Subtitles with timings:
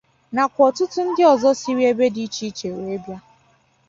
[0.35, 3.17] nakwa ọtụtụ ndị ọzọ siri ebe dị iche iche wee bịa.